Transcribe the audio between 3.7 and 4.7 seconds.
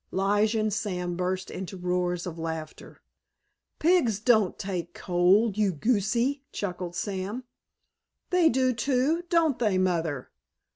"Pigs don't